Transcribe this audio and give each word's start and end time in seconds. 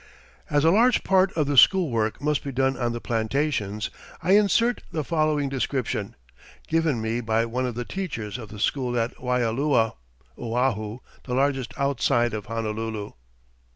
As 0.49 0.65
a 0.65 0.71
large 0.71 1.03
part 1.03 1.31
of 1.33 1.45
the 1.45 1.55
school 1.55 1.91
work 1.91 2.19
must 2.19 2.43
be 2.43 2.51
done 2.51 2.75
on 2.75 2.91
the 2.91 2.99
plantations 2.99 3.91
I 4.23 4.31
insert 4.31 4.81
the 4.91 5.03
following 5.03 5.47
description, 5.47 6.15
given 6.67 6.99
me 6.99 7.21
by 7.21 7.45
one 7.45 7.67
of 7.67 7.75
the 7.75 7.85
teachers 7.85 8.39
of 8.39 8.49
the 8.49 8.57
school 8.57 8.97
at 8.97 9.15
Waialua, 9.21 9.93
Oahu, 10.39 11.01
the 11.25 11.35
largest 11.35 11.75
outside 11.77 12.33
of 12.33 12.47
Honolulu. 12.47 13.11